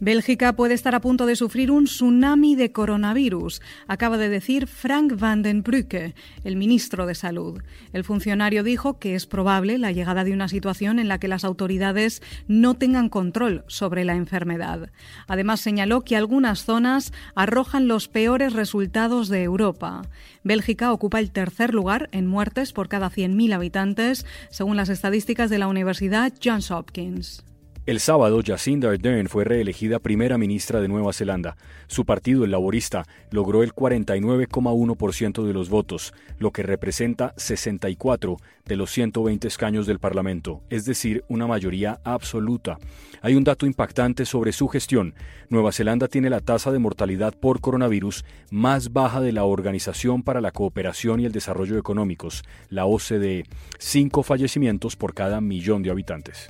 Bélgica 0.04 0.52
puede 0.52 0.74
estar 0.74 0.96
a 0.96 1.00
punto 1.00 1.26
de 1.26 1.38
sufrir 1.38 1.72
un 1.72 1.86
tsunami 1.86 2.56
de 2.56 2.74
coronavirus, 2.74 3.62
acaba 3.88 4.18
de 4.18 4.28
decir 4.28 4.68
Frank 4.68 5.14
van 5.18 5.44
den 5.44 5.64
Brücke, 5.64 6.14
el 6.44 6.58
ministro 6.58 7.06
de 7.06 7.16
Salud. 7.16 7.62
El 7.94 8.04
funcionario 8.04 8.64
dijo 8.64 9.00
que 9.00 9.16
es 9.16 9.26
probable 9.26 9.78
la 9.78 9.94
llegada 9.94 10.26
de 10.26 10.34
una 10.34 10.50
situación 10.50 11.00
en 11.00 11.08
la 11.08 11.20
que 11.20 11.30
las 11.30 11.46
autoridades 11.46 12.22
no 12.50 12.74
tengan 12.74 13.08
control 13.08 13.64
sobre 13.68 14.04
la 14.04 14.16
enfermedad. 14.16 14.92
Además, 15.26 15.62
señaló 15.62 16.02
que 16.02 16.18
algunas 16.18 16.66
zonas 16.66 17.14
arrojan 17.34 17.88
los 17.88 18.10
peores 18.10 18.52
resultados 18.52 19.30
de 19.30 19.44
Europa. 19.44 20.02
Bélgica 20.44 20.92
ocupa 20.92 21.20
el 21.20 21.32
tercer 21.32 21.74
lugar 21.74 22.10
en 22.12 22.28
muertes 22.28 22.74
por 22.74 22.90
cada 22.90 23.10
100.000 23.10 23.54
habitantes, 23.54 24.26
según 24.50 24.76
las 24.76 24.90
estadísticas 24.90 25.50
de 25.50 25.60
la 25.60 25.70
Universidad 25.70 26.34
Johns 26.44 26.72
Hopkins. 26.72 27.46
El 27.86 28.00
sábado, 28.00 28.40
Jacinda 28.42 28.90
Ardern 28.90 29.28
fue 29.28 29.44
reelegida 29.44 30.00
primera 30.00 30.38
ministra 30.38 30.80
de 30.80 30.88
Nueva 30.88 31.12
Zelanda. 31.12 31.58
Su 31.88 32.06
partido, 32.06 32.46
el 32.46 32.52
Laborista, 32.52 33.04
logró 33.30 33.62
el 33.62 33.76
49,1% 33.76 35.46
de 35.46 35.54
los 35.54 35.70
votos, 35.70 36.14
lo 36.40 36.52
que 36.52 36.64
representa 36.64 37.34
64 37.36 38.38
de 38.64 38.76
los 38.78 38.90
120 38.90 39.50
escaños 39.50 39.86
del 39.86 40.00
Parlamento, 40.00 40.62
es 40.70 40.86
decir, 40.86 41.26
una 41.28 41.46
mayoría 41.46 42.00
absoluta. 42.06 42.78
Hay 43.22 43.36
un 43.36 43.44
dato 43.44 43.66
impactante 43.66 44.26
sobre 44.26 44.54
su 44.54 44.70
gestión. 44.70 45.14
Nueva 45.50 45.74
Zelanda 45.74 46.08
tiene 46.08 46.30
la 46.30 46.40
tasa 46.40 46.72
de 46.72 46.80
mortalidad 46.80 47.34
por 47.38 47.60
coronavirus 47.60 48.24
más 48.50 48.94
baja 48.94 49.20
de 49.20 49.34
la 49.34 49.44
Organización 49.44 50.24
para 50.24 50.40
la 50.40 50.52
Cooperación 50.52 51.20
y 51.20 51.26
el 51.26 51.34
Desarrollo 51.34 51.78
Económicos, 51.78 52.44
la 52.70 52.86
OCDE, 52.86 53.44
cinco 53.78 54.24
fallecimientos 54.24 54.96
por 54.96 55.14
cada 55.14 55.42
millón 55.42 55.84
de 55.84 55.92
habitantes. 55.92 56.50